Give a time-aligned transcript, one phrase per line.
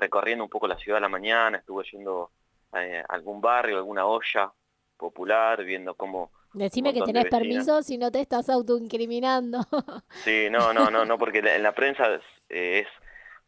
[0.00, 2.30] recorriendo un poco la ciudad a la mañana, estuve yendo
[2.72, 4.52] eh, a algún barrio, alguna olla
[4.96, 6.30] popular, viendo cómo...
[6.52, 9.60] Decime que tenés permiso si no te estás autoincriminando.
[10.24, 12.88] sí, no, no, no, no, porque en la prensa es,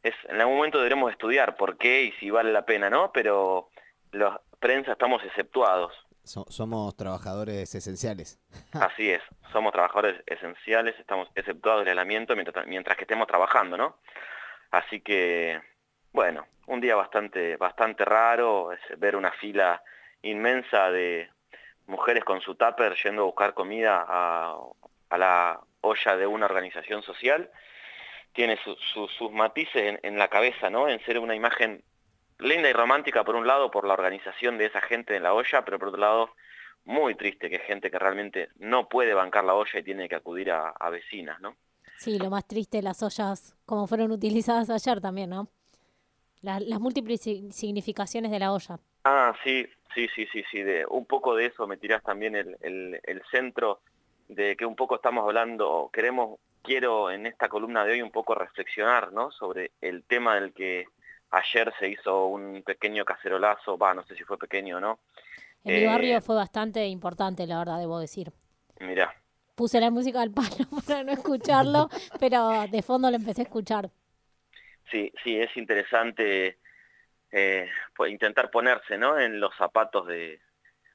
[0.03, 3.11] es, en algún momento deberemos estudiar por qué y si vale la pena, ¿no?
[3.13, 3.71] Pero
[4.13, 5.93] los prensa estamos exceptuados.
[6.23, 8.39] somos trabajadores esenciales.
[8.73, 9.23] Así es,
[9.53, 13.97] somos trabajadores esenciales, estamos exceptuados del aislamiento mientras, mientras que estemos trabajando, ¿no?
[14.71, 15.61] Así que,
[16.13, 19.83] bueno, un día bastante, bastante raro, es ver una fila
[20.23, 21.31] inmensa de
[21.87, 24.59] mujeres con su tupper yendo a buscar comida a,
[25.17, 27.51] la olla de una organización social.
[28.33, 30.89] Tiene sus matices en, la cabeza, ¿no?
[30.89, 31.85] En ser una imagen
[32.39, 35.65] linda y romántica por un lado por la organización de esa gente en la olla,
[35.65, 36.35] pero por otro lado
[36.85, 40.17] muy triste que es gente que realmente no puede bancar la olla y tiene que
[40.17, 41.57] acudir a, vecinas, ¿no?
[41.99, 45.49] Sí, lo más triste las ollas como fueron utilizadas ayer también, ¿no?
[46.43, 48.79] Las múltiples significaciones de la olla.
[49.05, 50.63] Ah, sí, sí, sí, sí, sí.
[50.63, 53.81] De, un poco de eso me tirás también el, el, centro
[54.29, 58.35] de que un poco estamos hablando, queremos, quiero en esta columna de hoy un poco
[58.35, 59.31] reflexionar, ¿no?
[59.31, 60.87] Sobre el tema del que
[61.33, 64.99] Ayer se hizo un pequeño cacerolazo, va, no sé si fue pequeño o no.
[65.65, 68.31] En mi barrio eh, fue bastante importante, la verdad, debo decir.
[68.81, 69.15] Mira.
[69.55, 71.89] Puse la música al palo para no escucharlo,
[72.21, 73.91] pero de fondo lo empecé a escuchar.
[74.93, 76.59] Sí, sí, es interesante
[77.31, 77.69] eh,
[78.07, 79.19] intentar ponerse ¿no?
[79.19, 80.39] en los zapatos de,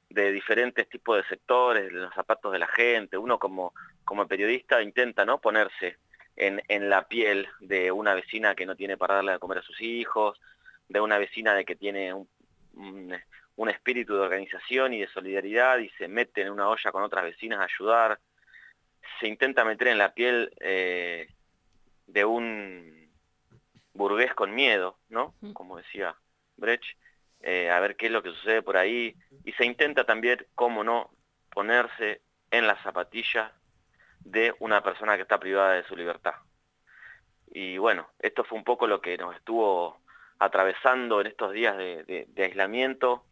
[0.09, 3.17] de diferentes tipos de sectores, en los zapatos de la gente.
[3.17, 3.73] Uno como,
[4.05, 5.41] como periodista intenta ¿no?
[5.41, 5.97] ponerse
[6.35, 9.81] en, la piel de una vecina que no tiene para darle a comer a sus
[9.81, 10.39] hijos,
[10.87, 12.29] de una vecina de que tiene un,
[13.55, 17.23] un, espíritu de organización y de solidaridad y se mete en una olla con otras
[17.23, 18.19] vecinas a ayudar.
[19.19, 21.27] Se intenta meter en la piel eh,
[22.05, 23.06] de un
[23.97, 25.33] burgués con miedo, ¿no?
[25.53, 26.15] Como decía
[26.55, 26.85] Brecht,
[27.41, 29.15] eh, a ver qué es lo que sucede por ahí.
[29.43, 31.11] Y se intenta también, cómo no,
[31.51, 33.51] ponerse en las zapatillas
[34.19, 36.35] de una persona que está privada de su libertad.
[37.51, 39.99] Y bueno, esto fue un poco lo que nos estuvo
[40.39, 43.25] atravesando en estos días de, aislamiento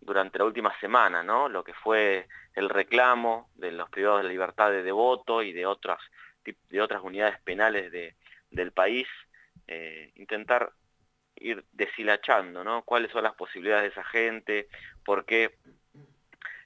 [0.00, 1.48] durante la última semana, ¿no?
[1.48, 5.64] Lo que fue el reclamo de los privados de la libertad de, voto y de
[5.64, 6.00] otras,
[6.44, 7.90] de otras unidades penales
[8.50, 9.06] del país,
[9.68, 10.72] eh, intentar
[11.36, 12.82] ir deshilachando, ¿no?
[12.82, 14.68] Cuáles son las posibilidades de esa gente,
[15.04, 15.56] por qué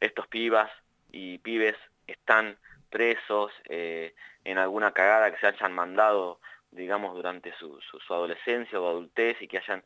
[0.00, 0.70] estos pibas
[1.10, 1.76] y pibes
[2.06, 2.58] están
[2.90, 4.14] presos, eh,
[4.44, 6.40] en alguna cagada que se hayan mandado,
[6.70, 9.82] digamos, durante su, adolescencia o adultez y que hayan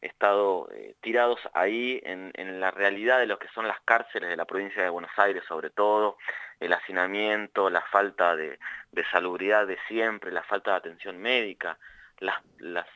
[0.00, 4.46] estado eh, tirados ahí en, la realidad de lo que son las cárceles de la
[4.46, 6.16] provincia de Buenos Aires, sobre todo,
[6.60, 8.58] el hacinamiento, la falta de,
[9.12, 11.78] salubridad de siempre, la falta de atención médica,
[12.20, 12.86] las, las,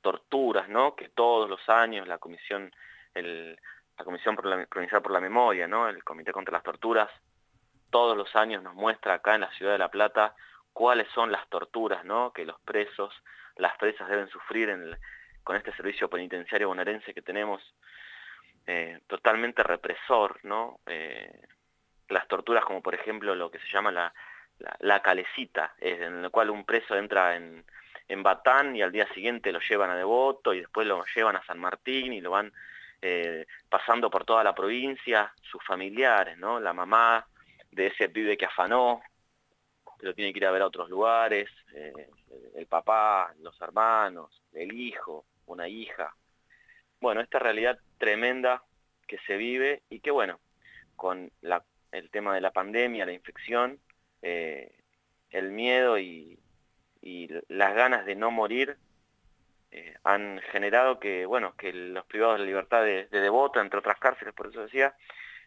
[0.00, 0.94] torturas, ¿no?
[0.94, 2.72] Que todos los años la comisión,
[3.14, 3.58] el,
[3.98, 5.88] la Comisión Provincial por la Memoria, ¿no?
[5.88, 7.10] El Comité contra las Torturas,
[7.90, 10.34] todos los años nos muestra acá en la ciudad de La Plata
[10.76, 12.34] cuáles son las torturas ¿no?
[12.34, 13.10] que los presos,
[13.56, 14.68] las presas deben sufrir
[15.42, 17.62] con este servicio penitenciario bonaerense que tenemos
[18.66, 20.80] eh, totalmente represor, ¿no?
[20.84, 21.32] Eh,
[22.10, 24.12] las torturas como por ejemplo lo que se llama la,
[24.80, 27.64] la, calecita, en el cual un preso entra en,
[28.08, 31.44] en Batán y al día siguiente lo llevan a Devoto y después lo llevan a
[31.44, 32.52] San Martín y lo van
[33.02, 36.60] eh, pasando por toda la provincia, sus familiares, ¿no?
[36.60, 37.26] La mamá,
[37.70, 39.02] de ese pibe que afanó,
[39.98, 42.08] pero tiene que ir a ver a otros lugares, eh,
[42.54, 46.14] el papá, los hermanos, el hijo, una hija.
[47.00, 48.62] Bueno, esta realidad tremenda
[49.06, 50.40] que se vive y que bueno,
[50.96, 51.30] con
[51.92, 53.78] el tema de la pandemia, la infección,
[54.22, 54.72] eh,
[55.30, 56.38] el miedo y,
[57.48, 58.76] las ganas de no morir
[59.70, 63.98] eh, han generado que, bueno, que los privados de libertad de, de Devoto, entre otras
[63.98, 64.94] cárceles, por eso decía,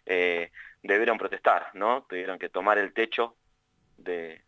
[0.05, 2.05] eh, debieron protestar, ¿no?
[2.09, 3.35] Tuvieron que tomar el techo
[3.97, 4.41] de,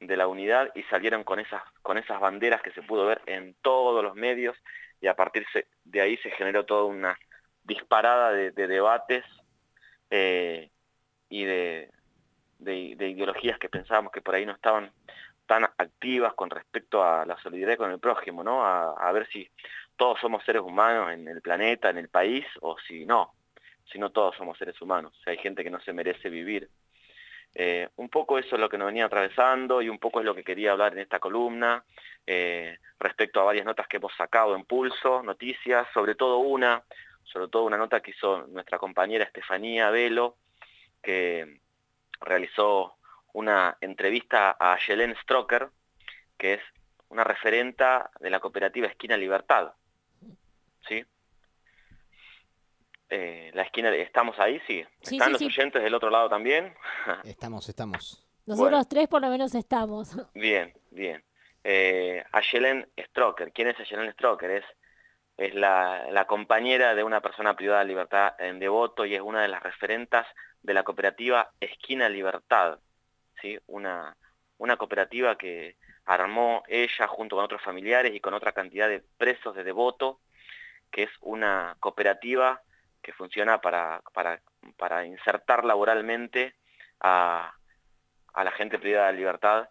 [0.00, 4.02] la unidad y salieron con esas, con esas banderas que se pudo ver en todos
[4.02, 4.56] los medios
[5.00, 5.46] y a partir
[5.84, 7.18] de ahí se generó toda una
[7.62, 9.24] disparada de, debates
[10.10, 10.70] eh,
[11.28, 11.90] y de,
[12.60, 14.92] ideologías que pensábamos que por ahí no estaban
[15.46, 18.64] tan activas con respecto a la solidaridad con el prójimo, ¿no?
[18.64, 19.50] a ver si
[19.96, 23.34] todos somos seres humanos en el planeta, en el país, o si no,
[23.90, 26.68] si no todos somos seres humanos, si hay gente que no se merece vivir.
[27.54, 30.34] Eh, un poco eso es lo que nos venía atravesando y un poco es lo
[30.34, 31.84] que quería hablar en esta columna
[32.26, 36.82] eh, respecto a varias notas que hemos sacado en Pulso, noticias, sobre todo una,
[37.22, 40.36] sobre todo una nota que hizo nuestra compañera Estefanía Velo,
[41.00, 41.60] que
[42.20, 42.96] realizó
[43.34, 45.68] una entrevista a Yelén Stroker,
[46.38, 46.60] que es
[47.08, 49.72] una referenta de la cooperativa Esquina Libertad,
[50.88, 51.04] ¿sí?
[53.10, 54.60] Eh, la esquina, ¿estamos ahí?
[54.66, 54.84] Sí.
[55.00, 56.74] ¿Están los oyentes del otro lado también?
[57.24, 58.26] estamos, estamos.
[58.46, 60.16] Nosotros tres por lo menos estamos.
[60.34, 61.22] Bien, bien.
[61.62, 63.52] Eh, Ayelen Stroker.
[63.52, 64.50] ¿Quién es Ayelen Stroker?
[64.50, 64.64] Es,
[65.38, 69.48] es la, compañera de una persona privada de libertad en Devoto y es una de
[69.48, 70.26] las referentas
[70.62, 72.78] de la cooperativa Esquina Libertad.
[73.66, 74.16] Una,
[74.58, 75.76] una cooperativa que
[76.06, 80.20] armó ella junto con otros familiares y con otra cantidad de presos de Devoto,
[80.90, 82.62] que es una cooperativa
[83.02, 84.02] que funciona para,
[84.76, 86.54] para, insertar laboralmente
[87.00, 87.54] a,
[88.34, 89.68] la gente privada de libertad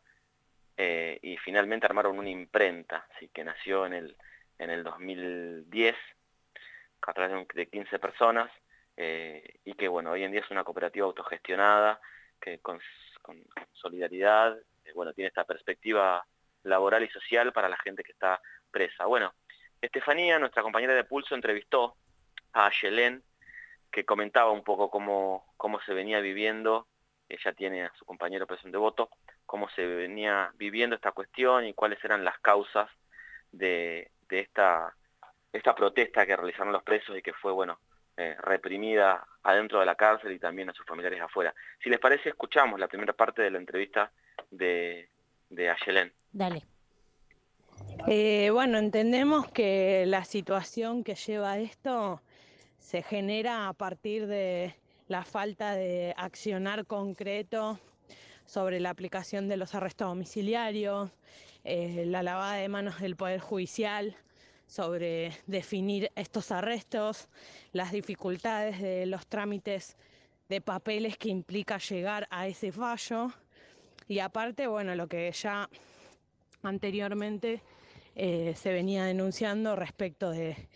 [0.78, 3.30] eh, y finalmente armaron una imprenta, ¿sí?
[3.30, 4.18] que nació en el,
[4.60, 5.96] en el 2010
[7.02, 8.50] a través de 15 personas
[8.98, 12.00] eh, y que bueno, hoy en día es una cooperativa autogestionada
[12.40, 12.80] que con,
[13.72, 16.25] solidaridad, eh, bueno, tiene esta perspectiva
[16.64, 18.42] laboral y social para la gente que está
[18.72, 19.06] presa.
[19.06, 19.34] Bueno,
[19.81, 21.96] Estefanía, nuestra compañera de Pulso, entrevistó
[22.54, 23.24] a Yelén,
[23.92, 26.88] que comentaba un poco cómo, cómo se venía viviendo,
[27.30, 29.10] ella tiene a su compañero preso de voto,
[29.46, 32.90] cómo se venía viviendo esta cuestión y cuáles eran las causas
[33.52, 34.96] de, esta,
[35.52, 37.80] esta protesta que realizaron los presos y que fue, bueno,
[38.18, 41.54] eh, reprimida adentro de la cárcel y también a sus familiares afuera.
[41.81, 44.12] Si les parece, escuchamos la primera parte de la entrevista
[44.51, 45.10] de,
[45.50, 46.13] de Ayelén.
[46.31, 46.63] Dale.
[48.07, 52.21] Eh, bueno, entendemos que la situación que lleva a esto
[52.80, 54.75] se genera a partir de
[55.07, 57.80] la falta de accionar concreto
[58.45, 61.12] sobre la aplicación de los arrestos domiciliarios,
[61.63, 64.18] eh, la lavada de manos del Poder Judicial
[64.68, 67.27] sobre definir estos arrestos,
[67.71, 69.98] las dificultades de los trámites
[70.50, 73.31] de papeles que implica llegar a ese fallo
[74.07, 75.69] y aparte, bueno, lo que ya
[76.62, 77.62] anteriormente
[78.15, 80.68] eh, se venía denunciando respecto de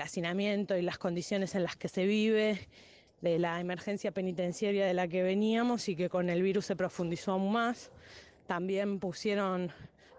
[0.00, 2.68] hacinamiento y las condiciones en las que se vive,
[3.20, 7.32] de la emergencia penitenciaria de la que veníamos y que con el virus se profundizó
[7.32, 7.90] aún más.
[8.46, 9.72] También pusieron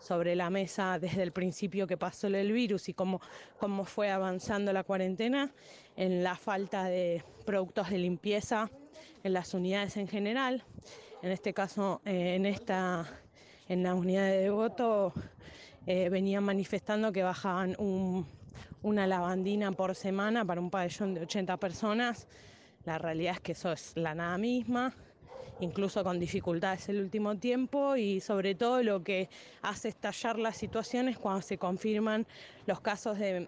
[0.07, 3.19] sobre la mesa desde el principio que pasó el virus y cómo,
[3.59, 5.51] cómo fue avanzando la cuarentena
[5.97, 8.71] en la falta de productos de limpieza
[9.25, 10.63] en las unidades en general.
[11.21, 13.05] En este caso, eh, en, esta,
[13.67, 15.11] en la unidad de devoto,
[15.85, 17.75] eh, venían manifestando que bajaban
[18.81, 22.29] una lavandina por semana para un pabellón de 80 personas.
[22.85, 24.93] La realidad es que eso es la nada misma,
[25.59, 29.29] incluso con dificultades el último tiempo y sobre todo lo que
[29.61, 32.27] hace estallar la situación es cuando se confirman
[32.65, 33.47] los casos de,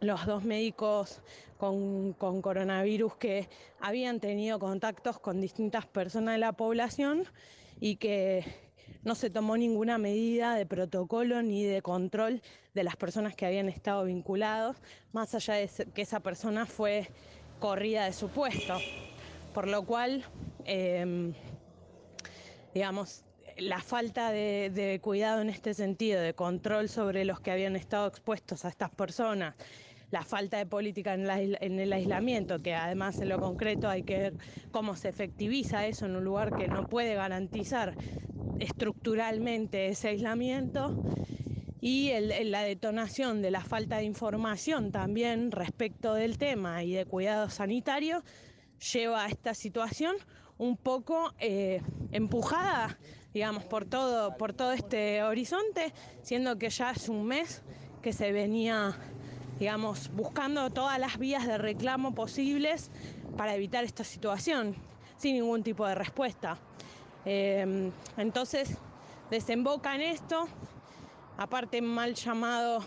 [0.00, 1.20] los dos médicos
[1.56, 3.48] con, con, coronavirus que
[3.80, 7.24] habían tenido contactos con distintas personas de la población
[7.80, 8.44] y que
[9.06, 12.42] no se tomó ninguna medida de protocolo ni de control
[12.74, 14.76] de las personas que habían estado vinculados,
[15.12, 17.08] más allá de que esa persona fue
[17.60, 18.76] corrida de su puesto.
[19.54, 20.24] Por lo cual,
[20.66, 21.32] em,
[22.74, 23.24] digamos,
[23.58, 28.64] la falta de, cuidado en este sentido, de control sobre los que habían estado expuestos
[28.64, 29.54] a estas personas,
[30.10, 34.18] la falta de política en, en, el aislamiento, que además en lo concreto hay que
[34.18, 34.34] ver
[34.70, 37.96] cómo se efectiviza eso en un lugar que no puede garantizar
[38.60, 40.94] estructuralmente ese aislamiento
[41.80, 42.12] y
[42.44, 48.22] la detonación de la falta de información también respecto del tema y de cuidado sanitario
[48.92, 50.16] lleva a esta situación
[50.58, 51.82] un poco eh,
[52.12, 52.98] empujada,
[53.34, 57.62] digamos, por todo, por todo este horizonte, siendo que ya es un mes
[58.02, 58.96] que se venía,
[59.58, 62.90] digamos, buscando todas las vías de reclamo posibles
[63.36, 64.74] para evitar esta situación,
[65.16, 66.58] sin ningún tipo de respuesta.
[67.24, 68.78] Em, entonces,
[69.30, 70.46] desemboca en esto,
[71.36, 72.84] aparte mal llamado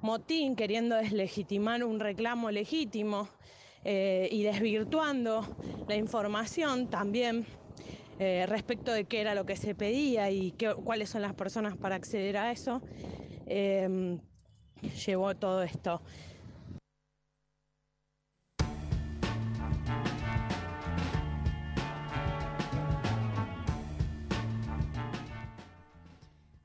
[0.00, 3.28] motín, queriendo deslegitimar un reclamo legítimo
[3.88, 5.46] eh, y desvirtuando
[5.86, 7.46] la información también
[8.18, 11.94] eh, respecto de qué era lo que se pedía y cuáles son las personas para
[11.94, 12.82] acceder a eso,
[13.46, 14.18] em,
[15.06, 16.02] llevó todo esto.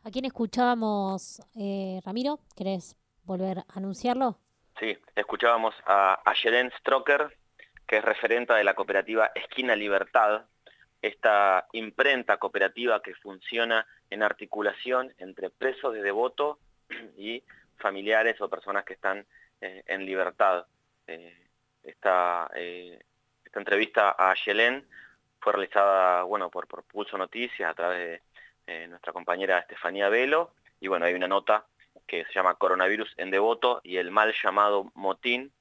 [0.03, 2.39] ¿A quién escuchábamos, eh, Ramiro?
[2.55, 4.39] ¿Querés volver a anunciarlo?
[4.81, 6.33] Sí, escuchábamos a, a
[6.79, 7.37] Stroker,
[7.85, 10.45] que es referenta de la cooperativa Esquina Libertad,
[11.03, 16.57] esta imprenta cooperativa que funciona en articulación entre presos de devoto
[17.15, 17.43] y
[17.77, 19.23] familiares o personas que están
[19.61, 20.65] eh, en libertad.
[21.05, 21.47] Eh,
[21.83, 24.87] esta, esta, entrevista a Yelén
[25.41, 28.21] fue realizada bueno, por, por Pulso Noticias a través de
[28.65, 31.67] eh, nuestra compañera Estefanía Velo, y bueno, hay una nota
[32.07, 35.51] que se llama Coronavirus en Devoto y el mal llamado motín,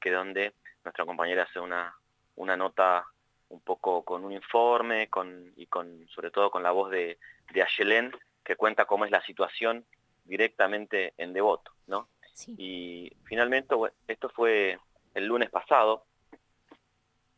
[0.00, 1.94] que es donde nuestra compañera hace una,
[2.36, 3.06] una nota
[3.48, 7.18] un poco con un informe con, y con, sobre todo con la voz de,
[7.52, 8.12] de Ayelén,
[8.44, 9.84] que cuenta cómo es la situación
[10.24, 12.08] directamente en Devoto, ¿no?
[12.56, 13.74] Y finalmente,
[14.06, 14.78] esto fue
[15.14, 16.04] el lunes pasado,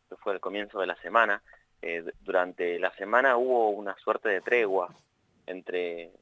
[0.02, 1.42] esto fue el comienzo de la semana,
[1.82, 4.94] eh, durante la semana hubo una suerte de tregua
[5.46, 6.12] entre,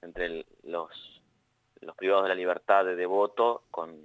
[0.00, 1.11] entre los,
[1.82, 3.96] los privados de la libertad de Devoto con,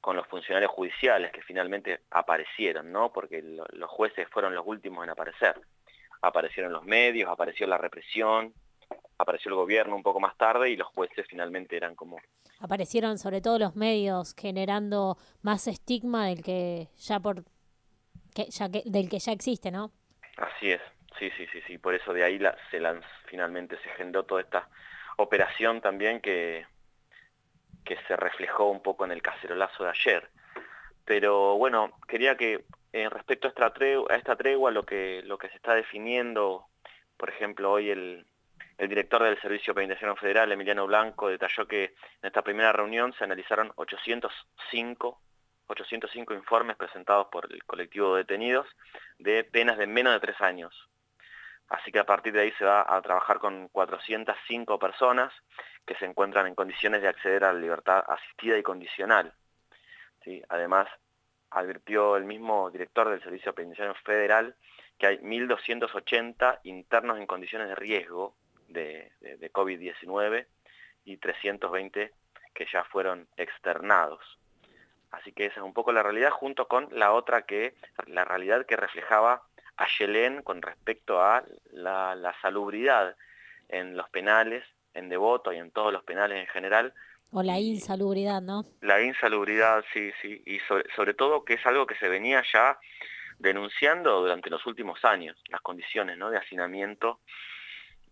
[0.00, 3.12] con los funcionarios judiciales que finalmente aparecieron, ¿no?
[3.12, 5.60] Porque los jueces fueron los últimos en aparecer.
[6.22, 8.54] Aparecieron los medios, apareció la represión,
[9.18, 12.18] apareció el gobierno un poco más tarde y los jueces finalmente eran como...
[12.60, 17.44] Aparecieron sobre todo los medios generando más estigma del que ya por
[18.34, 19.92] que ya que, del que ya existe, ¿no?
[20.36, 20.80] Así es,
[21.18, 24.40] sí, sí, sí, sí, por eso de ahí la, se lanz, finalmente se generó toda
[24.40, 24.68] esta
[25.16, 26.66] operación también que,
[27.84, 30.30] que se reflejó un poco en el cacerolazo de ayer.
[31.04, 35.38] Pero bueno, quería que en respecto a esta tregua, a esta tregua lo, que, lo
[35.38, 36.66] que se está definiendo,
[37.16, 38.26] por ejemplo, hoy el,
[38.78, 43.24] el director del Servicio Penitenciario Federal, Emiliano Blanco, detalló que en esta primera reunión se
[43.24, 45.20] analizaron 805
[45.66, 48.66] 805 informes presentados por el colectivo de detenidos
[49.18, 50.74] de penas de menos de tres años.
[51.74, 55.32] Así que a partir de ahí se va a trabajar con 405 personas
[55.84, 59.34] que se encuentran en condiciones de acceder a la libertad asistida y condicional.
[60.48, 60.88] Además,
[61.50, 64.54] advirtió el mismo director del Servicio Penitenciario Federal
[64.98, 68.36] que hay 1.280 internos en condiciones de riesgo
[68.68, 70.46] de, de COVID-19
[71.04, 72.12] y 320
[72.54, 74.38] que ya fueron externados.
[75.10, 77.74] Así que esa es un poco la realidad junto con la otra que,
[78.06, 79.42] la realidad que reflejaba
[79.76, 83.16] a Yelén con respecto a la, salubridad
[83.68, 84.64] en los penales,
[84.94, 86.94] en Devoto y en todos los penales en general.
[87.32, 88.64] O la insalubridad, ¿no?
[88.80, 90.60] La insalubridad, sí, sí, y
[90.94, 92.78] sobre, todo que es algo que se venía ya
[93.38, 96.30] denunciando durante los últimos años, las condiciones ¿no?
[96.30, 97.20] de hacinamiento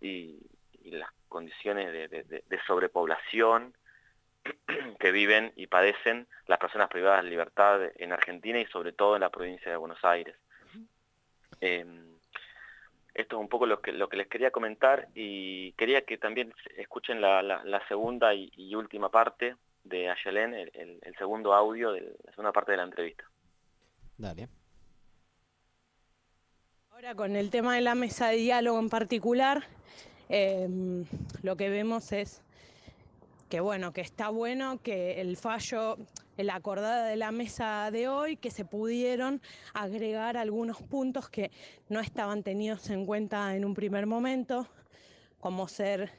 [0.01, 0.39] y,
[0.85, 3.73] las condiciones de sobrepoblación
[4.99, 9.21] que viven y padecen las personas privadas de libertad en Argentina y sobre todo en
[9.21, 10.37] la provincia de Buenos Aires.
[11.63, 12.19] Em,
[13.15, 16.53] esto es un poco lo que, lo que les quería comentar y quería que también
[16.77, 19.55] escuchen la, segunda y, última parte
[19.85, 23.25] de Ayelén, el, el, segundo audio de la segunda parte de la entrevista.
[24.19, 24.49] Dale.
[26.91, 29.63] Ahora con el tema de la mesa de diálogo en particular,
[30.29, 31.05] em,
[31.43, 32.43] lo que vemos es
[33.53, 35.99] que bueno, que está bueno que el fallo,
[36.39, 39.43] la acordada de la mesa de hoy, que se pudieron
[39.75, 41.51] agregar algunos puntos que
[41.91, 44.67] no estaban tenidos en cuenta en un primer momento,
[45.39, 46.11] como ser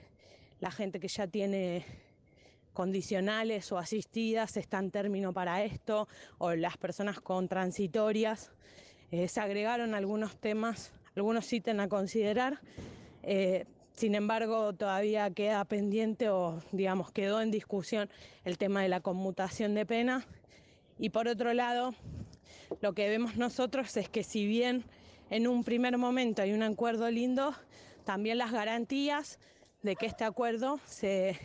[0.59, 1.87] la gente que ya tiene
[2.71, 8.51] condicionales o asistidas está en término para esto, o las personas con transitorias.
[9.09, 12.61] Eh, se agregaron algunos temas, algunos ítems a considerar.
[13.23, 18.09] Eh, sin embargo, todavía queda pendiente o, digamos, quedó en discusión
[18.43, 20.25] el tema de la conmutación de pena.
[20.97, 21.93] Y por otro lado,
[22.81, 24.83] lo que vemos nosotros es que si bien
[25.29, 27.53] en un primer momento hay un acuerdo lindo,
[28.03, 29.39] también las garantías
[29.83, 31.39] de que este acuerdo se,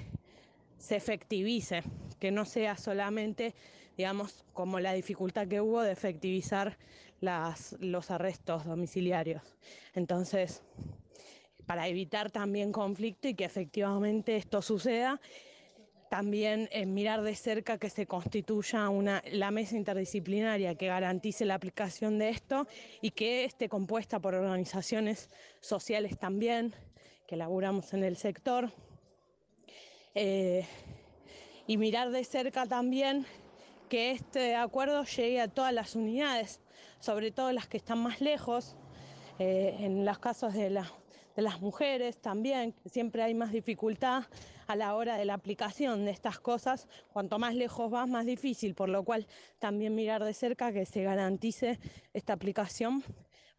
[0.78, 1.82] se efectivice,
[2.18, 3.54] que no sea solamente,
[3.96, 6.78] digamos, como la dificultad que hubo de efectivizar
[7.20, 9.42] los arrestos domiciliarios.
[9.94, 10.62] Entonces,
[11.68, 15.20] para evitar también conflicto y que efectivamente esto suceda.
[16.08, 21.56] También eh, mirar de cerca que se constituya una, la mesa interdisciplinaria que garantice la
[21.56, 22.66] aplicación de esto
[23.02, 25.28] y que esté compuesta por organizaciones
[25.60, 26.72] sociales también,
[27.26, 28.72] que laburamos en el sector.
[30.14, 30.64] Eh,
[31.66, 33.26] y mirar de cerca también
[33.90, 36.62] que este acuerdo llegue a todas las unidades,
[36.98, 38.74] sobre todo las que están más lejos,
[39.38, 40.90] eh, en los casos de la
[41.38, 44.24] de las mujeres también, siempre hay más dificultad
[44.66, 48.74] a la hora de la aplicación de estas cosas, cuanto más lejos vas, más difícil,
[48.74, 49.24] por lo cual
[49.60, 51.78] también mirar de cerca que se garantice
[52.12, 53.04] esta aplicación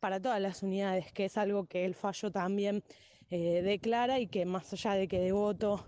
[0.01, 2.83] para todas las unidades, que es algo que el fallo también
[3.29, 5.85] eh, declara y que más allá de que Devoto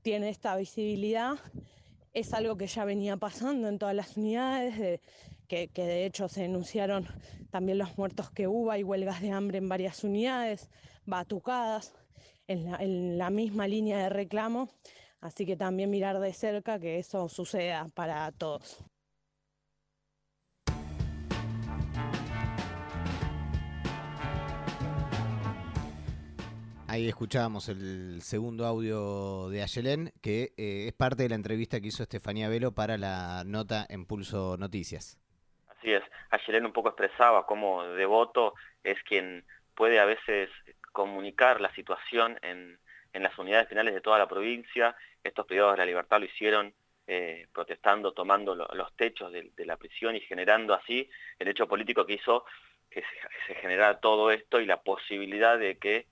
[0.00, 1.34] tiene esta visibilidad,
[2.14, 5.00] es algo que ya venía pasando en todas las unidades,
[5.46, 7.06] que, que, de hecho se denunciaron
[7.50, 10.70] también los muertos que hubo, y huelgas de hambre en varias unidades,
[11.08, 11.94] batucadas
[12.46, 14.68] en la, misma línea de reclamo,
[15.20, 18.84] así que también mirar de cerca que eso suceda para todos.
[26.90, 31.88] Ahí escuchábamos el segundo audio de Ayelén, que eh, es parte de la entrevista que
[31.88, 35.18] hizo Estefanía Velo para la nota en Pulso Noticias.
[35.68, 40.48] Así es, Ayelén un poco expresaba cómo Devoto es quien puede a veces
[40.98, 42.76] comunicar la situación en,
[43.12, 44.96] las unidades penales de toda la provincia.
[45.22, 46.74] Estos privados de la libertad lo hicieron
[47.06, 52.14] eh, protestando, tomando los techos de, la prisión y generando así el hecho político que
[52.14, 52.44] hizo
[52.90, 53.04] que
[53.46, 56.08] se, generara todo esto y la posibilidad de que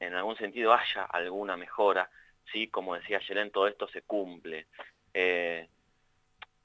[0.00, 2.10] en algún sentido haya alguna mejora,
[2.52, 2.66] ¿sí?
[2.66, 4.66] como decía Yelén, todo esto se cumple.
[5.14, 5.68] Eh,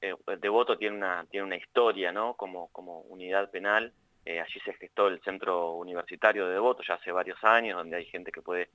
[0.02, 2.34] eh, Devoto tiene una, tiene una historia ¿no?
[2.34, 3.94] como, como unidad penal,
[4.26, 8.06] eh, allí se gestó el centro universitario de Devoto ya hace varios años, donde hay
[8.06, 8.70] gente que puede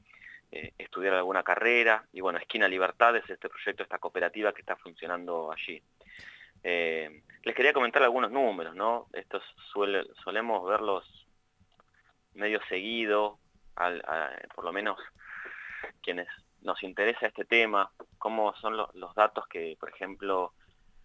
[0.79, 5.53] estudiar alguna carrera, y bueno, Esquina Libertad es este proyecto, esta cooperativa que está funcionando
[5.53, 5.81] allí.
[6.65, 9.07] les quería comentar algunos números, ¿no?
[9.13, 11.05] Estos solemos verlos
[12.35, 13.39] medio seguido,
[14.55, 14.99] por lo menos
[16.03, 16.27] quienes
[16.63, 20.53] nos interesa este tema, cómo son los datos que, por ejemplo,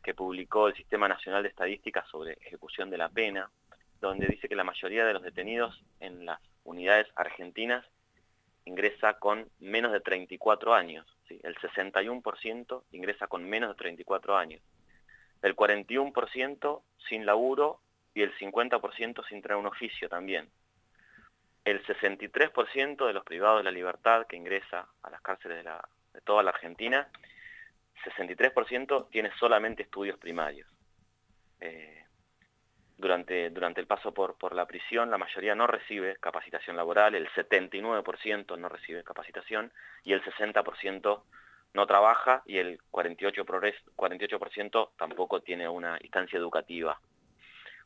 [0.04, 3.50] que publicó el Sistema Nacional de Estadísticas sobre ejecución de la pena,
[4.08, 7.86] donde dice que la mayoría de los detenidos en las unidades argentinas
[8.66, 11.06] ingresa con menos de 34 años.
[11.30, 14.62] El 61% ingresa con menos de 34 años.
[15.42, 17.82] El 41% sin laburo
[18.14, 20.50] y el 50% sin traer un oficio también
[21.66, 26.44] el 63% de los privados de la libertad que ingresa a las cárceles de, toda
[26.44, 27.10] la Argentina,
[28.06, 30.70] 63% tiene solamente estudios primarios.
[31.60, 32.05] Eh,
[32.98, 37.30] durante, durante el paso por, por la prisión, la mayoría no recibe capacitación laboral, el
[37.30, 39.72] 79% no recibe capacitación
[40.04, 41.24] y el 60%
[41.74, 47.00] no trabaja y el 48%, 48 tampoco tiene una instancia educativa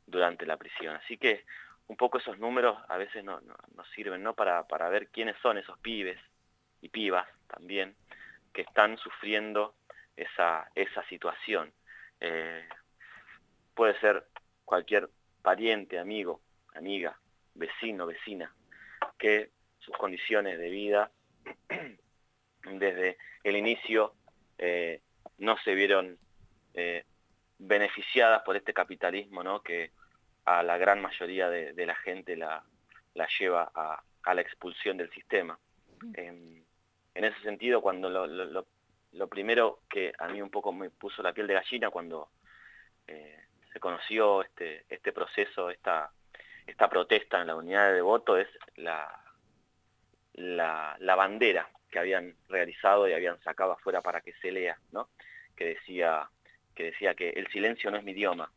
[0.05, 0.95] durante la prisión.
[0.95, 1.43] Así que
[1.87, 3.41] un poco esos números a veces no,
[3.75, 4.35] nos sirven ¿no?
[4.35, 6.19] Para, para, ver quiénes son esos pibes
[6.81, 7.95] y pibas también
[8.53, 9.73] que están sufriendo
[10.15, 11.73] esa, esa situación.
[12.21, 12.67] Eh,
[13.73, 14.23] puede ser
[14.69, 15.09] cualquier
[15.41, 16.41] pariente, amigo,
[16.75, 17.19] amiga,
[17.55, 18.53] vecino, vecina,
[19.17, 21.11] que sus condiciones de vida
[22.63, 24.13] desde el inicio
[24.59, 25.01] eh,
[25.39, 26.19] no se vieron
[26.75, 27.03] eh,
[27.57, 29.63] beneficiadas por este capitalismo ¿no?
[29.63, 29.89] que
[30.45, 32.63] a la gran mayoría de, la gente la,
[33.15, 34.03] la lleva a,
[34.35, 35.57] la expulsión del sistema.
[36.13, 36.63] En,
[37.15, 41.55] ese sentido, cuando lo, primero que a mí un poco me puso la piel de
[41.55, 42.29] gallina cuando
[43.07, 46.11] eh, se conoció este, este proceso, esta,
[46.65, 49.15] esta protesta en la unidad de voto, es la,
[51.15, 55.09] bandera que habían realizado y habían sacado afuera para que se lea, ¿no?
[55.55, 56.29] que, decía,
[56.73, 58.51] que decía que el silencio no es mi idioma,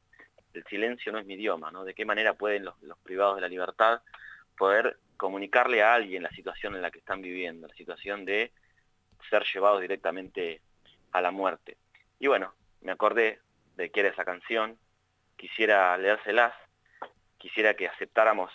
[0.54, 1.84] el silencio no es mi idioma, ¿no?
[1.84, 4.02] De qué manera pueden los, privados de la libertad
[4.56, 8.52] poder comunicarle a alguien la situación en la que están viviendo, la situación de
[9.30, 10.60] ser llevados directamente
[11.12, 11.78] a la muerte.
[12.18, 13.40] Y bueno, me acordé
[13.76, 14.78] de que era esa canción,
[15.36, 16.52] quisiera leérselas,
[17.38, 18.50] quisiera que aceptáramos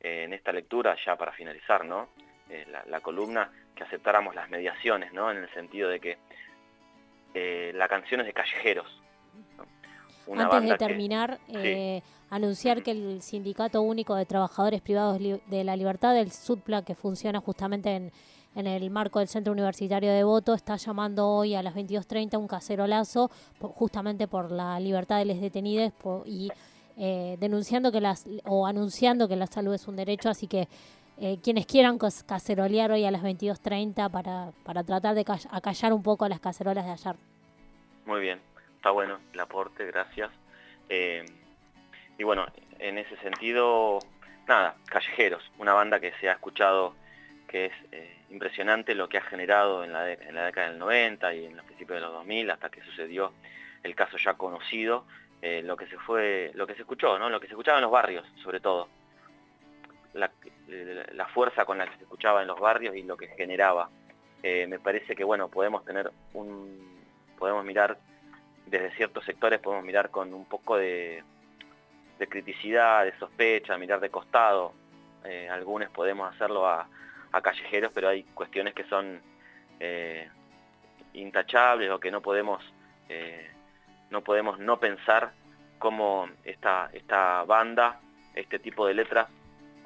[0.00, 2.10] eh, en esta lectura, ya para finalizar, ¿no?
[2.48, 5.30] Eh, la, columna, que aceptáramos las mediaciones, ¿no?
[5.30, 6.18] En el sentido de que
[7.34, 9.00] eh, la canción es de callejeros,
[10.38, 16.16] antes de terminar, eh, anunciar que el Sindicato Único de Trabajadores Privados de la Libertad,
[16.16, 18.12] el SUTPLA, que funciona justamente en,
[18.54, 23.30] el marco del Centro Universitario de Voto, está llamando hoy a las 22.30 un cacerolazo
[23.60, 25.92] justamente por la libertad de los detenidos
[26.26, 26.50] y
[26.96, 30.68] eh, denunciando que las o anunciando que la salud es un derecho, así que
[31.18, 36.28] eh, quienes quieran cacerolear hoy a las 22.30 para, para tratar de acallar un poco
[36.28, 37.16] las cacerolas de ayer.
[38.06, 40.30] Muy bien está bueno el aporte, gracias.
[40.88, 41.26] Eh,
[42.16, 42.46] y bueno,
[42.78, 43.98] en ese sentido,
[44.48, 46.94] nada, Callejeros, una banda que se ha escuchado
[47.46, 51.56] que es eh, impresionante lo que ha generado en la, década del 90 y en
[51.56, 53.32] los principios de los 2000 hasta que sucedió
[53.82, 55.04] el caso ya conocido,
[55.42, 57.30] eh, lo que se fue, lo que se escuchó, ¿no?
[57.30, 58.88] lo que se escuchaba en los barrios, sobre todo.
[60.12, 60.30] La,
[61.12, 63.88] la fuerza con la que se escuchaba en los barrios y lo que generaba.
[64.42, 67.04] me parece que bueno, podemos tener un,
[67.38, 67.96] podemos mirar
[68.70, 71.24] desde ciertos sectores podemos mirar con un poco de,
[72.28, 74.72] criticidad, de sospecha, mirar de costado.
[75.24, 76.86] Eh, algunos podemos hacerlo a,
[77.40, 79.20] callejeros, pero hay cuestiones que son
[79.78, 80.28] eh,
[81.12, 82.62] intachables o que no podemos,
[83.08, 83.50] eh,
[84.10, 85.32] no podemos no pensar
[85.78, 88.00] cómo esta, esta banda,
[88.34, 89.28] este tipo de letras,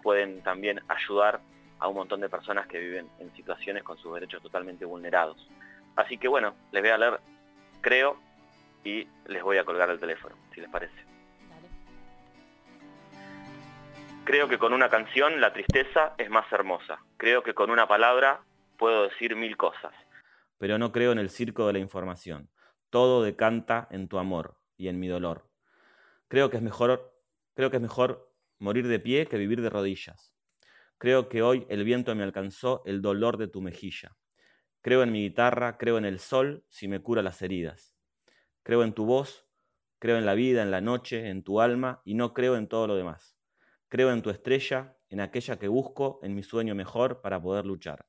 [0.03, 1.41] pueden también ayudar
[1.79, 5.49] a un montón de personas que viven en situaciones con sus derechos totalmente vulnerados.
[5.97, 7.21] Así que bueno, les voy a leer,
[7.81, 8.19] creo,
[8.85, 10.95] y les voy a colgar el teléfono, si les parece.
[14.25, 16.99] Creo que con una canción la tristeza es más hermosa.
[17.25, 18.45] Creo que con una palabra
[18.77, 19.95] puedo decir mil cosas.
[20.59, 22.51] Pero no creo en el circo de la información.
[22.91, 25.49] Todo decanta en tu amor y en mi dolor.
[26.29, 27.17] Creo que es mejor,
[27.55, 30.35] creo que es mejor morir de pie que vivir de rodillas.
[30.99, 34.15] Creo que hoy el viento me alcanzó el dolor de tu mejilla.
[34.83, 37.97] Creo en mi guitarra, creo en el sol si me cura las heridas.
[38.63, 39.47] Creo en tu voz,
[39.99, 42.87] creo en la vida, en la noche, en tu alma y no creo en todo
[42.87, 43.35] lo demás.
[43.89, 48.05] Creo en tu estrella, en aquella que busco, en mi sueño mejor para poder luchar.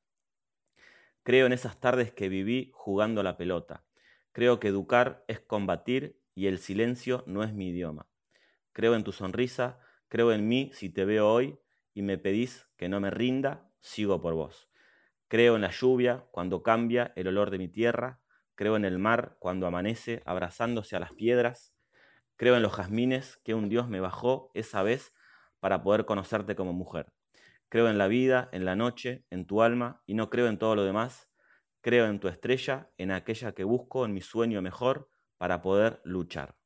[1.22, 3.84] Creo en esas tardes que viví jugando a la pelota.
[4.32, 8.08] Creo que educar es combatir y el silencio no es mi idioma.
[8.72, 11.60] Creo en tu sonrisa, creo en mí si te veo hoy
[11.94, 14.68] y me pedís que no me rinda, sigo por vos.
[15.28, 18.20] Creo en la lluvia cuando cambia el olor de mi tierra,
[18.56, 21.72] creo en el mar cuando amanece abrazándose a las piedras,
[22.34, 25.12] creo en los jazmines que un Dios me bajó esa vez
[25.60, 27.12] para poder conocerte como mujer.
[27.68, 30.76] Creo en la vida, en la noche, en tu alma y no creo en todo
[30.76, 31.28] lo demás.
[31.80, 36.56] Creo en tu estrella, en aquella que busco, en mi sueño mejor para poder luchar.